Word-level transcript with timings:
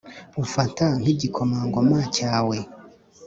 umfata 0.39 0.85
nki 1.01 1.13
gikomangoma 1.19 1.99
cyawe 2.15 2.57